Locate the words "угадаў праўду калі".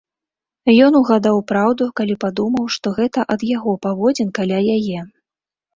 0.99-2.15